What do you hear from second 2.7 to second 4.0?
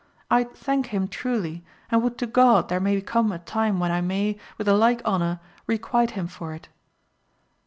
may come a time when